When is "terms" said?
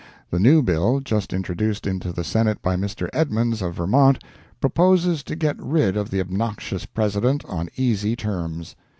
8.15-8.75